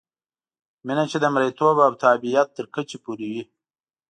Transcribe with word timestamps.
مینه 0.85 1.05
چې 1.11 1.17
د 1.19 1.25
مریتوب 1.33 1.77
او 1.85 1.91
تابعیت 2.05 2.47
تر 2.57 2.65
کچې 2.73 2.97
پورې 3.03 3.25
وي. 3.31 3.43